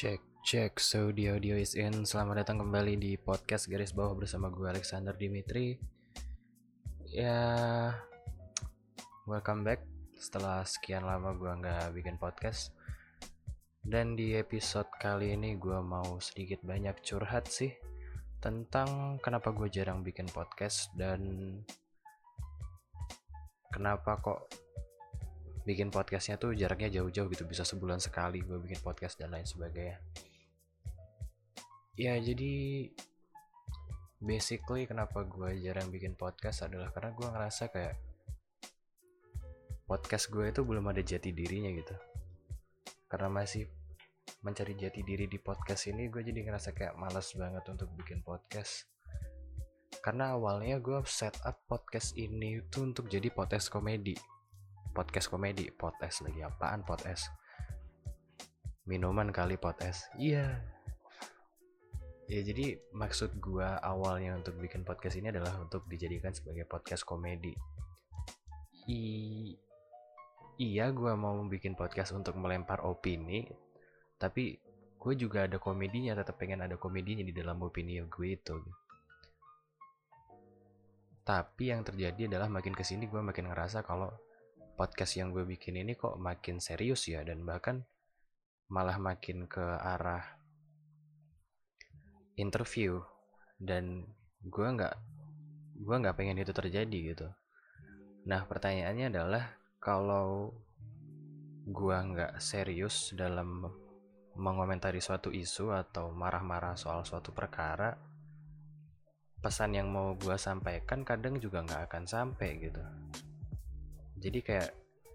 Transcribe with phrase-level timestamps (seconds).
[0.00, 2.08] Cek, cek, so the audio is in.
[2.08, 5.76] Selamat datang kembali di podcast garis bawah bersama gue Alexander Dimitri.
[7.04, 7.36] Ya,
[9.28, 9.84] welcome back.
[10.16, 12.72] Setelah sekian lama gue nggak bikin podcast.
[13.84, 17.76] Dan di episode kali ini gue mau sedikit banyak curhat sih
[18.40, 21.60] Tentang kenapa gue jarang bikin podcast Dan
[23.68, 24.48] kenapa kok
[25.70, 30.02] bikin podcastnya tuh jaraknya jauh-jauh gitu bisa sebulan sekali gue bikin podcast dan lain sebagainya.
[31.94, 32.90] Ya jadi
[34.18, 37.94] basically kenapa gue jarang bikin podcast adalah karena gue ngerasa kayak
[39.86, 41.94] podcast gue itu belum ada jati dirinya gitu.
[43.06, 43.70] Karena masih
[44.42, 48.90] mencari jati diri di podcast ini gue jadi ngerasa kayak males banget untuk bikin podcast.
[50.02, 54.18] Karena awalnya gue setup podcast ini itu untuk jadi podcast komedi
[54.96, 57.28] podcast komedi podcast lagi apaan podcast?
[58.88, 60.08] Minuman kali podcast.
[60.16, 60.60] Iya.
[62.30, 67.52] Ya jadi maksud gua awalnya untuk bikin podcast ini adalah untuk dijadikan sebagai podcast komedi.
[68.86, 69.00] I
[70.60, 73.48] iya gua mau bikin podcast untuk melempar opini
[74.20, 74.60] tapi
[75.00, 78.60] gue juga ada komedinya tetap pengen ada komedinya di dalam opini gue itu.
[81.24, 84.12] Tapi yang terjadi adalah makin ke sini gue makin ngerasa kalau
[84.80, 87.84] podcast yang gue bikin ini kok makin serius ya dan bahkan
[88.72, 90.24] malah makin ke arah
[92.40, 92.96] interview.
[93.60, 94.08] Dan
[94.40, 94.94] gue nggak
[95.84, 97.28] gue nggak pengen itu terjadi gitu.
[98.24, 99.44] Nah pertanyaannya adalah
[99.76, 100.48] kalau
[101.68, 103.68] gue nggak serius dalam
[104.32, 108.00] mengomentari suatu isu atau marah-marah soal suatu perkara
[109.44, 112.80] pesan yang mau gue sampaikan kadang juga nggak akan sampai gitu
[114.20, 114.70] jadi kayak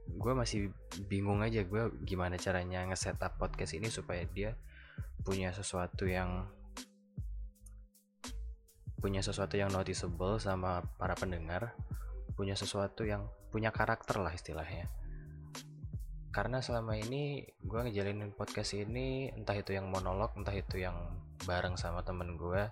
[0.06, 0.70] gue masih
[1.10, 4.54] bingung aja gue gimana caranya nge-setup podcast ini supaya dia
[5.26, 6.46] punya sesuatu yang
[9.02, 11.78] punya sesuatu yang noticeable sama para pendengar
[12.36, 14.92] punya sesuatu yang punya karakter lah istilahnya.
[16.36, 21.16] Karena selama ini gue ngejalinin podcast ini entah itu yang monolog entah itu yang
[21.48, 22.68] bareng sama temen gue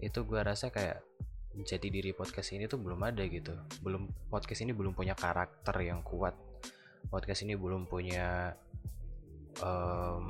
[0.00, 1.04] itu gue rasa kayak
[1.50, 3.54] jati diri podcast ini tuh belum ada gitu.
[3.82, 6.34] Belum podcast ini belum punya karakter yang kuat.
[7.10, 8.54] Podcast ini belum punya
[9.58, 10.24] um,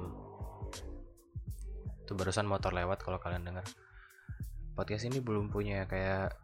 [2.09, 3.67] tuh barusan motor lewat kalau kalian dengar
[4.75, 6.35] podcast ini belum punya kayak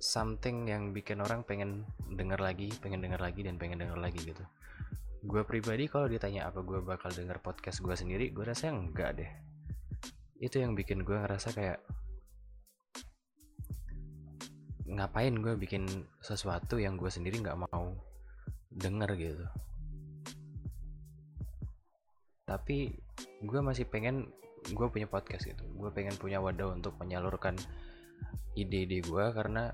[0.00, 4.44] something yang bikin orang pengen denger lagi pengen denger lagi dan pengen denger lagi gitu.
[5.24, 9.30] Gue pribadi kalau ditanya apa gue bakal denger podcast gue sendiri gue rasa enggak deh.
[10.40, 11.80] Itu yang bikin gue ngerasa kayak
[14.84, 15.88] ngapain gue bikin
[16.20, 17.96] sesuatu yang gue sendiri nggak mau
[18.68, 19.46] denger gitu.
[22.44, 22.92] Tapi
[23.40, 24.28] gue masih pengen
[24.68, 25.64] gue punya podcast gitu.
[25.72, 27.56] Gue pengen punya wadah untuk menyalurkan
[28.52, 29.72] ide-ide gue karena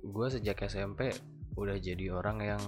[0.00, 1.12] gue sejak SMP
[1.60, 2.62] udah jadi orang yang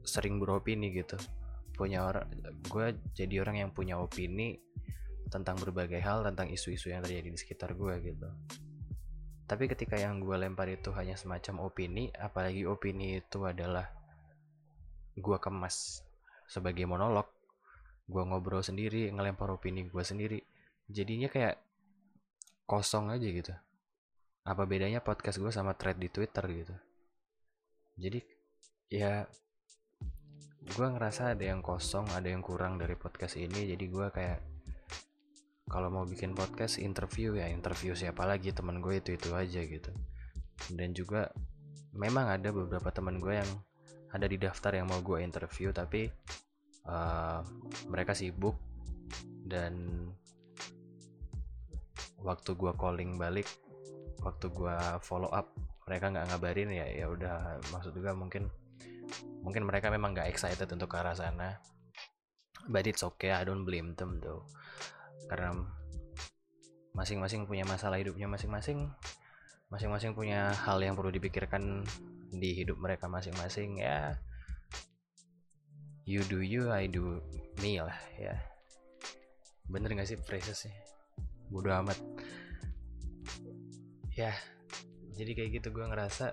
[0.00, 1.20] sering beropini gitu.
[1.76, 2.24] Punya orang
[2.72, 4.56] gue jadi orang yang punya opini
[5.28, 8.32] tentang berbagai hal tentang isu-isu yang terjadi di sekitar gue gitu
[9.48, 13.88] tapi ketika yang gue lempar itu hanya semacam opini apalagi opini itu adalah
[15.16, 16.04] gue kemas
[16.46, 17.26] sebagai monolog
[18.08, 20.38] gue ngobrol sendiri ngelempar opini gue sendiri
[20.88, 21.60] jadinya kayak
[22.68, 23.54] kosong aja gitu.
[24.44, 26.76] Apa bedanya podcast gue sama thread di twitter gitu?
[27.96, 28.20] Jadi
[28.92, 29.24] ya
[30.68, 34.40] gue ngerasa ada yang kosong ada yang kurang dari podcast ini jadi gue kayak
[35.68, 37.46] kalau mau bikin podcast interview ya.
[37.52, 38.56] Interview siapa lagi?
[38.56, 39.92] Teman gue itu itu aja gitu.
[40.72, 41.28] Dan juga
[41.92, 43.50] memang ada beberapa teman gue yang
[44.08, 46.08] ada di daftar yang mau gue interview tapi
[46.88, 47.44] uh,
[47.92, 48.56] mereka sibuk.
[49.44, 50.08] Dan
[52.24, 53.46] waktu gue calling balik
[54.24, 54.76] waktu gue
[55.06, 55.52] follow up
[55.84, 56.88] mereka nggak ngabarin ya.
[56.88, 58.48] Ya udah maksud juga mungkin
[59.44, 61.60] mungkin mereka memang nggak excited untuk ke arah sana.
[62.68, 64.48] But it's okay I don't blame them though
[65.26, 65.66] karena
[66.94, 68.86] masing-masing punya masalah hidupnya masing-masing.
[69.68, 71.84] Masing-masing punya hal yang perlu dipikirkan
[72.30, 74.14] di hidup mereka masing-masing ya.
[76.08, 77.20] You do you I do
[77.60, 78.38] me lah ya.
[79.68, 80.16] Bener gak sih
[80.54, 80.72] sih?
[81.52, 82.00] Bodo amat.
[84.16, 84.32] Ya
[85.18, 86.30] jadi kayak gitu gue ngerasa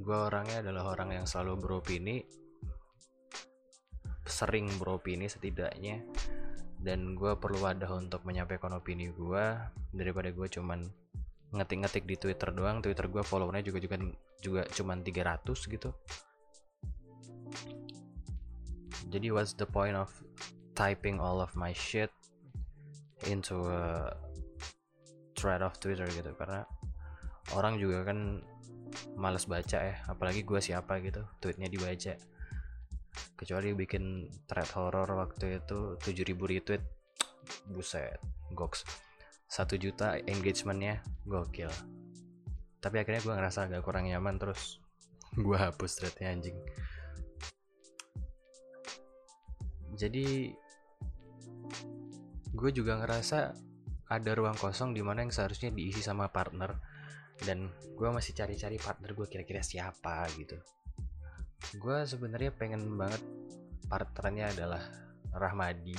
[0.00, 2.24] gue orangnya adalah orang yang selalu beropini
[4.24, 6.00] sering beropini setidaknya
[6.78, 9.44] dan gue perlu wadah untuk menyampaikan opini gue
[9.90, 10.86] daripada gue cuman
[11.48, 13.96] ngetik-ngetik di Twitter doang Twitter gue followernya juga juga
[14.38, 15.90] juga cuman 300 gitu.
[19.08, 20.12] Jadi what's the point of
[20.76, 22.12] typing all of my shit
[23.26, 24.12] into a
[25.34, 26.30] thread of Twitter gitu?
[26.36, 26.62] Karena
[27.56, 28.44] orang juga kan
[29.16, 29.96] males baca ya.
[30.06, 32.14] Apalagi gue siapa gitu tweetnya dibaca
[33.38, 36.82] kecuali bikin thread horror waktu itu 7000 retweet.
[37.70, 38.18] Buset
[38.50, 38.82] goks.
[39.46, 41.70] Satu juta engagementnya gokil.
[42.82, 44.82] Tapi akhirnya gue ngerasa agak kurang nyaman terus
[45.38, 46.58] gue hapus threadnya anjing.
[49.94, 50.52] Jadi
[52.52, 53.54] gue juga ngerasa
[54.08, 56.74] ada ruang kosong di mana yang seharusnya diisi sama partner.
[57.38, 60.58] Dan gue masih cari-cari partner gue kira-kira siapa gitu
[61.76, 63.20] gue sebenarnya pengen banget
[63.88, 64.82] partnernya adalah
[65.32, 65.96] Rahmadi.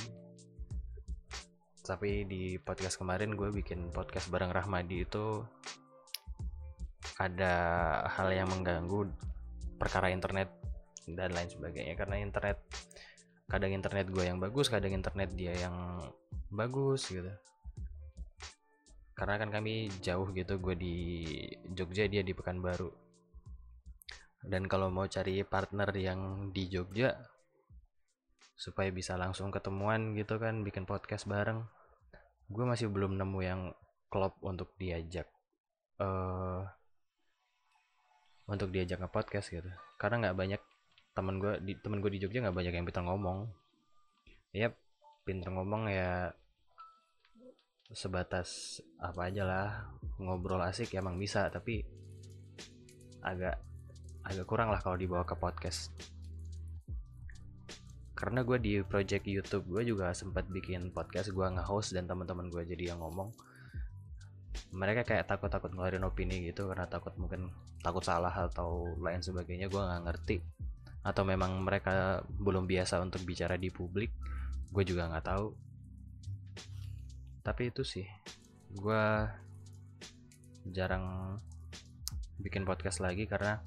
[1.85, 5.41] Tapi di podcast kemarin gue bikin podcast bareng Rahmadi itu
[7.17, 7.53] ada
[8.07, 9.09] hal yang mengganggu
[9.77, 10.49] perkara internet
[11.09, 11.97] dan lain sebagainya.
[11.97, 12.57] Karena internet
[13.49, 16.01] kadang internet gue yang bagus kadang internet dia yang
[16.53, 17.29] bagus gitu.
[19.17, 20.95] Karena kan kami jauh gitu gue di
[21.73, 23.08] Jogja dia di Pekanbaru
[24.45, 27.11] dan kalau mau cari partner yang di Jogja
[28.59, 31.63] supaya bisa langsung ketemuan gitu kan bikin podcast bareng.
[32.51, 33.61] Gue masih belum nemu yang
[34.11, 35.27] klop untuk diajak
[35.99, 36.67] uh,
[38.49, 39.69] untuk diajak nge podcast gitu.
[39.95, 40.61] Karena nggak banyak
[41.15, 43.47] temen gue di temen gue di Jogja nggak banyak yang pintar ngomong.
[44.55, 44.71] Ya
[45.23, 46.31] pintar ngomong ya
[47.91, 49.69] sebatas apa aja lah.
[50.19, 51.83] Ngobrol asik ya emang bisa tapi
[53.23, 53.68] agak
[54.25, 55.93] agak kurang lah kalau dibawa ke podcast.
[58.19, 62.67] Karena gue di project YouTube gue juga sempat bikin podcast gue nge-host dan teman-teman gue
[62.67, 63.31] jadi yang ngomong.
[64.75, 67.47] Mereka kayak takut-takut ngeluarin opini gitu karena takut mungkin
[67.79, 70.37] takut salah atau lain sebagainya gue nggak ngerti.
[70.99, 74.11] Atau memang mereka belum biasa untuk bicara di publik
[74.75, 75.47] gue juga nggak tahu.
[77.39, 78.05] Tapi itu sih
[78.75, 79.03] gue
[80.69, 81.39] jarang
[82.37, 83.63] bikin podcast lagi karena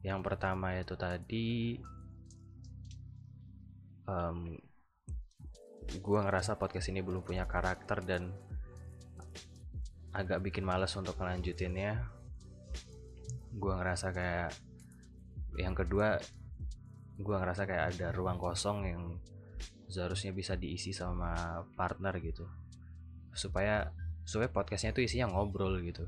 [0.00, 1.76] yang pertama itu tadi
[4.08, 4.56] um,
[5.90, 8.32] gue ngerasa podcast ini belum punya karakter dan
[10.14, 12.00] agak bikin males untuk ngelanjutinnya.
[13.54, 14.50] Gue ngerasa kayak
[15.58, 16.18] yang kedua
[17.20, 19.02] gue ngerasa kayak ada ruang kosong yang
[19.90, 22.46] seharusnya bisa diisi sama partner gitu.
[23.34, 23.90] Supaya
[24.24, 26.06] supaya podcastnya tuh isinya ngobrol gitu.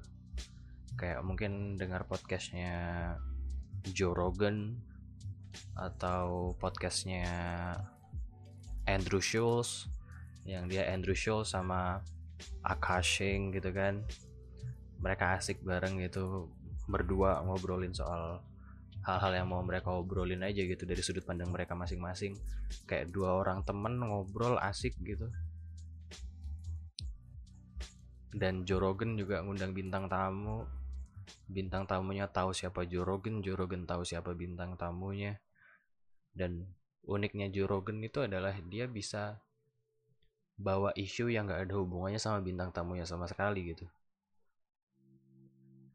[0.95, 3.15] Kayak mungkin dengar podcastnya
[3.91, 4.79] Joe Rogan
[5.75, 7.27] atau podcastnya
[8.87, 9.91] Andrew Schulz
[10.47, 12.03] yang dia Andrew Schulz sama
[12.63, 14.03] Akashing gitu kan.
[15.03, 16.51] Mereka asik bareng gitu
[16.87, 18.43] berdua ngobrolin soal
[19.03, 22.39] hal-hal yang mau mereka obrolin aja gitu dari sudut pandang mereka masing-masing.
[22.87, 25.27] Kayak dua orang temen ngobrol asik gitu.
[28.33, 30.82] Dan Jorogen juga ngundang bintang tamu
[31.53, 35.39] bintang tamunya tahu siapa Jorogen Jorogen tahu siapa bintang tamunya.
[36.33, 36.65] Dan
[37.05, 39.45] uniknya Jorogen itu adalah dia bisa
[40.57, 43.85] bawa isu yang gak ada hubungannya sama bintang tamunya sama sekali gitu.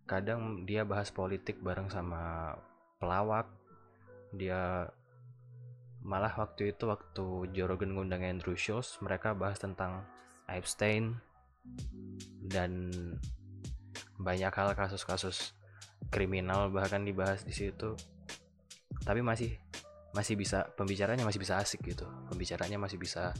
[0.08, 2.54] Kadang dia bahas politik bareng sama
[3.02, 3.50] pelawak.
[4.32, 4.88] Dia
[6.06, 10.08] malah waktu itu waktu Jorogen ngundang Andrew Schultz mereka bahas tentang
[10.48, 11.20] Epstein
[12.48, 12.92] dan
[14.18, 15.54] banyak hal kasus-kasus
[16.10, 17.94] kriminal bahkan dibahas di situ.
[19.06, 19.56] Tapi masih
[20.12, 22.10] masih bisa pembicaranya masih bisa asik gitu.
[22.30, 23.34] Pembicaranya masih bisa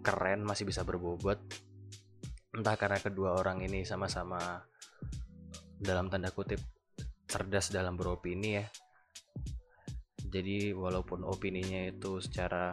[0.00, 1.38] keren masih bisa berbobot.
[2.56, 4.64] Entah karena kedua orang ini sama-sama
[5.76, 6.60] dalam tanda kutip
[7.28, 8.66] cerdas dalam beropini ya.
[10.26, 12.72] Jadi walaupun opininya itu secara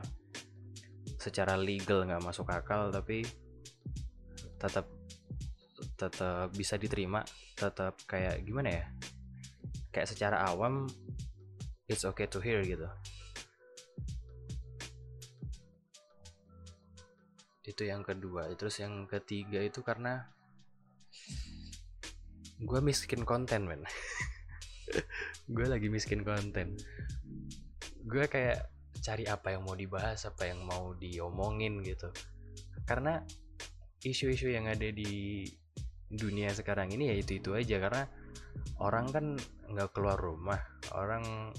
[1.19, 3.23] secara legal nggak masuk akal tapi
[4.59, 4.87] tetap
[6.07, 7.23] tetap bisa diterima
[7.55, 8.85] tetap kayak gimana ya?
[9.93, 10.89] Kayak secara awam
[11.87, 12.87] it's okay to hear gitu.
[17.63, 18.51] Itu yang kedua.
[18.59, 20.27] Terus yang ketiga itu karena
[22.59, 23.83] gue miskin konten men.
[25.55, 26.79] Gue lagi miskin konten.
[28.03, 28.71] Gue kayak
[29.03, 32.07] cari apa yang mau dibahas apa yang mau diomongin gitu.
[32.87, 33.19] Karena
[34.03, 35.43] isu-isu yang ada di
[36.13, 38.03] dunia sekarang ini ya itu itu aja karena
[38.79, 39.25] orang kan
[39.69, 40.61] nggak keluar rumah.
[40.93, 41.53] Orang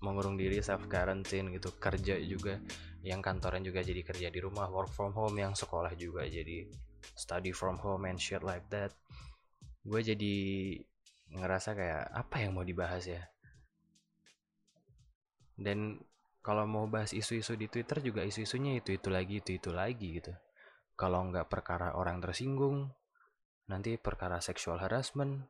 [0.00, 2.60] mengurung diri self quarantine gitu kerja juga
[3.06, 6.66] yang kantoran juga jadi kerja di rumah work from home yang sekolah juga jadi
[7.14, 8.90] study from home and shit like that.
[9.86, 10.34] Gue jadi
[11.30, 13.22] ngerasa kayak apa yang mau dibahas ya?
[15.56, 16.02] Dan
[16.42, 20.34] kalau mau bahas isu-isu di Twitter juga isu-isunya itu itu lagi itu itu lagi gitu.
[20.98, 22.90] Kalau nggak perkara orang tersinggung
[23.66, 25.42] nanti perkara seksual harassment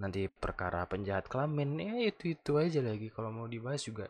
[0.00, 3.12] nanti perkara penjahat kelamin ya itu itu aja lagi.
[3.12, 4.08] Kalau mau dibahas juga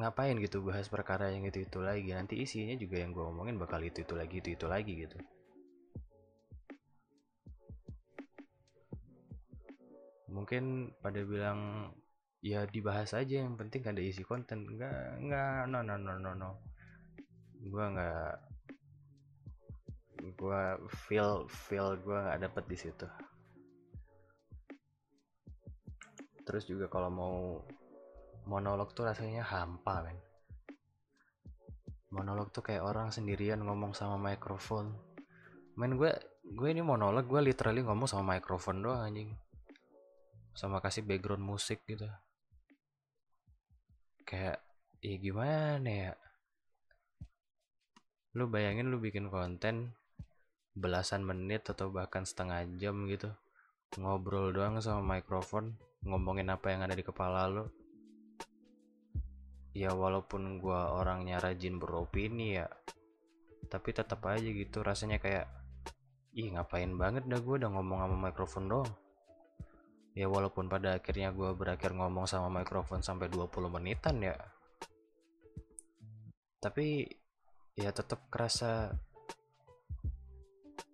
[0.00, 2.16] ngapain gitu bahas perkara yang itu itu lagi?
[2.16, 5.18] Nanti isinya juga yang gue omongin bakal itu itu lagi itu itu lagi gitu.
[10.32, 11.92] Mungkin pada bilang
[12.40, 14.64] ya dibahas aja yang penting ada isi konten.
[14.64, 16.50] Enggak enggak no no no no no.
[17.60, 18.49] Gue nggak
[20.20, 20.62] gue
[21.08, 23.06] feel feel gue nggak dapet di situ.
[26.44, 27.36] Terus juga kalau mau
[28.44, 30.18] monolog tuh rasanya hampa men.
[32.10, 34.92] Monolog tuh kayak orang sendirian ngomong sama mikrofon
[35.78, 36.12] men gue
[36.44, 39.32] gue ini monolog gue literally ngomong sama mikrofon doang anjing.
[40.52, 42.04] Sama kasih background musik gitu.
[44.28, 44.60] Kayak
[45.00, 46.12] ya gimana ya?
[48.36, 49.94] Lu bayangin lu bikin konten
[50.76, 53.30] belasan menit atau bahkan setengah jam gitu.
[53.98, 55.74] Ngobrol doang sama mikrofon
[56.06, 57.66] ngomongin apa yang ada di kepala lu.
[59.70, 62.66] Ya walaupun gua orangnya rajin beropini ya
[63.70, 65.46] tapi tetap aja gitu rasanya kayak
[66.34, 68.90] ih ngapain banget dah gue udah ngomong sama mikrofon doang.
[70.18, 74.34] Ya walaupun pada akhirnya gue berakhir ngomong sama mikrofon sampai 20 menitan ya.
[76.58, 77.06] Tapi
[77.78, 78.90] ya tetap kerasa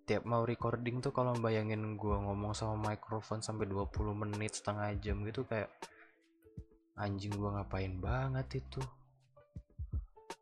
[0.07, 5.19] tiap mau recording tuh kalau bayangin gue ngomong sama mikrofon sampai 20 menit setengah jam
[5.27, 5.67] gitu kayak
[6.95, 8.79] anjing gue ngapain banget itu?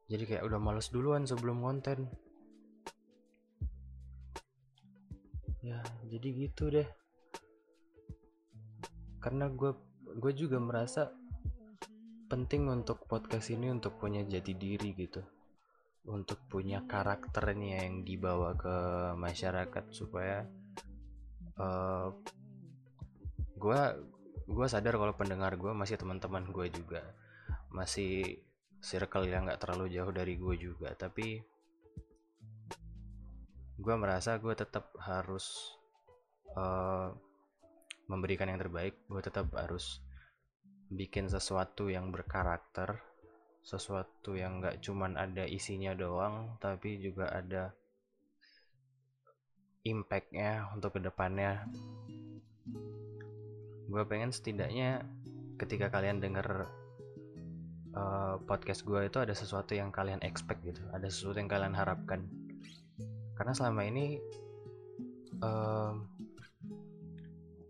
[0.05, 2.05] Jadi kayak udah males duluan sebelum konten.
[5.65, 5.81] Ya
[6.13, 6.85] jadi gitu deh.
[9.17, 9.73] Karena gue
[10.21, 11.09] gue juga merasa
[12.29, 15.34] penting untuk podcast ini untuk punya jati diri gitu
[16.05, 18.77] untuk punya karakternya yang dibawa ke
[19.17, 20.45] masyarakat supaya
[21.57, 22.13] uh,
[23.57, 23.81] gue
[24.45, 27.01] gue sadar kalau pendengar gue masih teman-teman gue juga.
[27.73, 28.37] Masih
[28.77, 30.93] circle yang nggak terlalu jauh dari gue juga.
[30.93, 31.41] Tapi
[33.75, 35.73] gue merasa gue tetap harus
[36.53, 37.09] uh,
[38.05, 39.01] memberikan yang terbaik.
[39.09, 40.05] Gue tetap harus
[40.93, 43.01] bikin sesuatu yang berkarakter
[43.65, 47.73] sesuatu yang gak cuman ada isinya doang tapi juga ada
[49.81, 51.65] impactnya untuk ke depannya
[53.89, 55.01] gue pengen setidaknya
[55.57, 56.69] ketika kalian denger
[57.95, 62.27] uh, podcast gue itu ada sesuatu yang kalian expect gitu ada sesuatu yang kalian harapkan.
[63.35, 64.19] Karena selama ini
[65.43, 65.93] uh,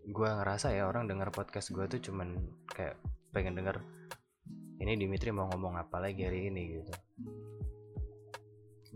[0.06, 2.38] gue ngerasa ya orang denger podcast gue tuh cuman
[2.70, 2.94] kayak
[3.34, 3.82] pengen denger
[4.80, 6.92] ini Dimitri mau ngomong apa lagi hari ini gitu.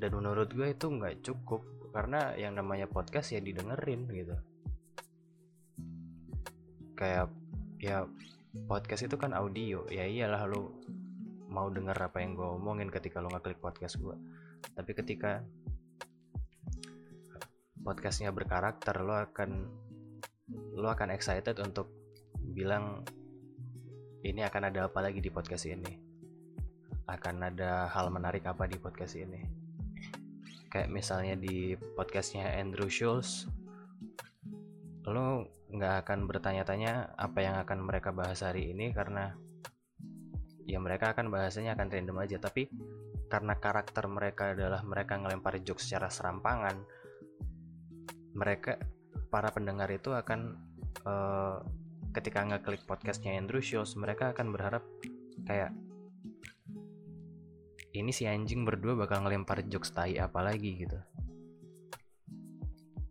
[0.01, 4.37] Dan menurut gue itu nggak cukup karena yang namanya podcast ya didengerin gitu.
[6.97, 7.33] Kayak
[7.81, 8.05] ya
[8.69, 9.85] podcast itu kan audio.
[9.89, 10.81] Ya iyalah lo
[11.51, 14.15] mau denger apa yang gue omongin ketika lo ngeklik podcast gue
[14.77, 15.43] tapi ketika
[17.83, 19.51] podcastnya berkarakter lo akan
[20.79, 21.91] lo akan excited untuk
[22.55, 23.03] bilang
[24.21, 25.93] ini akan ada apa lagi di podcast ini?
[27.09, 29.41] Akan ada hal menarik apa di podcast ini?
[30.71, 33.49] Kayak misalnya di podcastnya Andrew Schultz
[35.09, 39.33] lo nggak akan bertanya-tanya apa yang akan mereka bahas hari ini karena
[40.69, 42.37] ya mereka akan bahasanya akan random aja.
[42.39, 42.69] Tapi
[43.31, 46.77] karena karakter mereka adalah mereka ngelempar jokes secara serampangan
[48.35, 48.79] mereka
[49.31, 50.59] para pendengar itu akan
[51.07, 51.63] uh,
[52.11, 54.83] ketika ngeklik podcastnya Andrew Schultz mereka akan berharap
[55.47, 55.71] kayak
[57.91, 60.99] ini si anjing berdua bakal ngelempar jokes tai apa lagi gitu.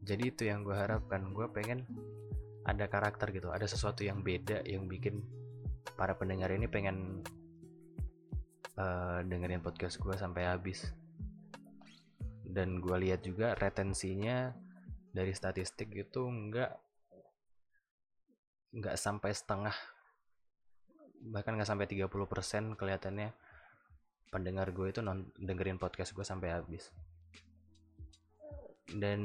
[0.08, 1.36] Jadi itu yang gue harapkan.
[1.36, 1.84] Gue pengen
[2.64, 5.24] ada karakter gitu ada sesuatu yang beda yang bikin
[5.98, 7.24] para pendengar ini pengen
[8.80, 10.92] uh, dengerin podcast gue sampai habis.
[12.50, 14.56] Dan gue lihat juga retensinya
[15.12, 16.89] dari statistik itu enggak
[18.70, 19.74] nggak sampai setengah
[21.20, 23.36] bahkan nggak sampai 30% kelihatannya
[24.30, 26.94] pendengar gue itu non dengerin podcast gue sampai habis.
[28.90, 29.22] Dan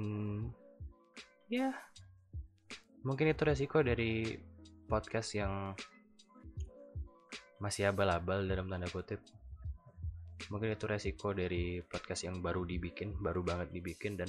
[1.48, 1.72] ya
[3.04, 4.36] mungkin itu resiko dari
[4.88, 5.76] podcast yang
[7.60, 9.20] masih abal-abal dalam tanda kutip.
[10.52, 14.28] Mungkin itu resiko dari podcast yang baru dibikin baru banget dibikin dan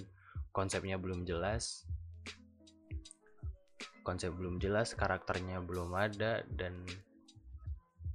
[0.55, 1.83] konsepnya belum jelas
[4.05, 6.85] konsep belum jelas karakternya belum ada dan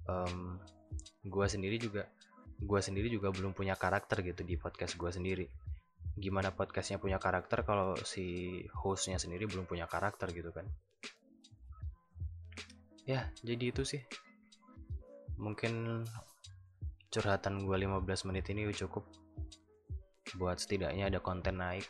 [0.07, 0.63] um,
[1.27, 2.07] gue sendiri juga
[2.61, 5.47] gue sendiri juga belum punya karakter gitu di podcast gue sendiri.
[6.21, 10.69] Gimana podcastnya punya karakter kalau si hostnya sendiri belum punya karakter gitu kan?
[13.09, 14.05] Ya jadi itu sih.
[15.41, 16.05] Mungkin
[17.11, 19.09] curhatan gue 15 menit ini cukup
[20.39, 21.89] buat setidaknya ada konten naik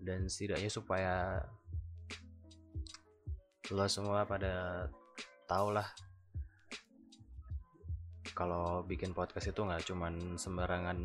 [0.00, 1.42] dan setidaknya supaya
[3.72, 4.84] lo semua pada
[5.48, 5.88] tau lah.
[8.36, 10.98] Kalau bikin podcast itu nggak cuman sembarangan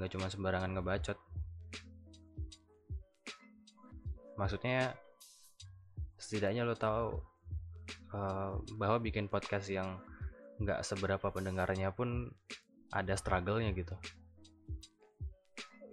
[0.00, 1.18] nggak cuman sembarangan ngebacot.
[4.40, 4.96] Maksudnya
[6.16, 7.20] setidaknya lo tahu
[8.16, 10.00] uh, bahwa bikin podcast yang
[10.56, 12.32] nggak seberapa pendengarnya pun
[12.96, 13.92] ada struggle-nya gitu.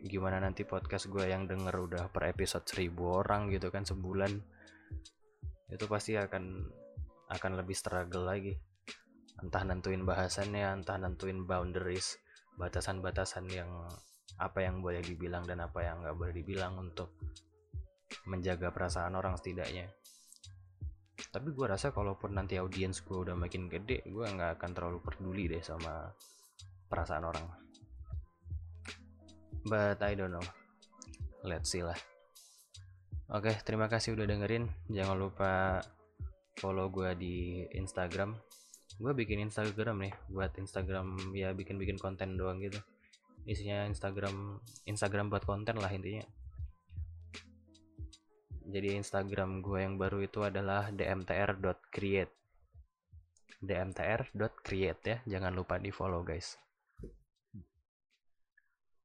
[0.01, 4.60] Gimana nanti podcast gue yang denger udah per episode seribu orang gitu kan sebulan
[5.71, 6.67] itu pasti akan
[7.31, 8.53] akan lebih struggle lagi.
[9.39, 12.19] Entah nentuin bahasannya entah nentuin boundaries
[12.59, 13.71] batasan-batasan yang
[14.37, 17.15] apa yang boleh dibilang dan apa yang nggak boleh dibilang untuk
[18.27, 19.87] menjaga perasaan orang setidaknya.
[21.31, 25.47] Tapi gue rasa kalaupun nanti audiens gue udah makin gede gue nggak akan terlalu peduli
[25.47, 26.11] deh sama
[26.91, 27.47] perasaan orang.
[29.63, 30.43] But I don't know.
[31.41, 32.10] Let's see lah
[33.31, 34.67] oke terima kasih udah dengerin.
[34.91, 35.81] Jangan lupa
[36.59, 37.35] follow gue di
[37.73, 38.35] Instagram.
[39.01, 42.77] Gue bikin Instagram nih buat Instagram ya bikin-bikin konten doang gitu.
[43.47, 46.27] Isinya Instagram Instagram buat konten lah intinya.
[48.71, 52.41] Jadi Instagram gue yang baru itu adalah dmtr.create
[53.61, 56.57] dmtr.create ya jangan lupa di follow guys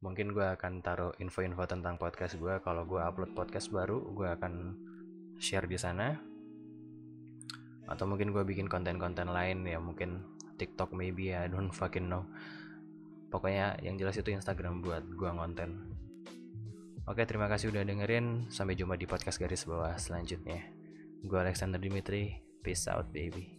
[0.07, 4.79] mungkin gue akan taruh info-info tentang podcast gue kalau gue upload podcast baru gue akan
[5.43, 6.15] share di sana.
[7.91, 10.23] Atau mungkin gue bikin konten-konten lain ya mungkin
[10.55, 12.23] TikTok maybe ya don't fucking know.
[13.35, 15.91] Pokoknya yang jelas itu Instagram buat gue ngonten.
[17.11, 18.47] Oke terima kasih udah dengerin.
[18.47, 20.63] Sampai jumpa di podcast garis bawah selanjutnya.
[21.27, 22.39] Gue Alexander Dimitri.
[22.63, 23.56] Peace out baby